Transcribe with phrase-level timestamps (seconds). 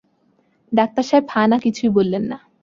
[0.71, 2.37] Doctor সাহেব হা-না কিছুই বললেন না।